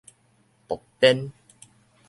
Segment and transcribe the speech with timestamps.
[0.67, 1.31] 薄鞭